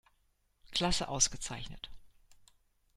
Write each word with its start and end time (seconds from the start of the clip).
Klasse 0.71 1.09
ausgezeichnet. 1.09 1.91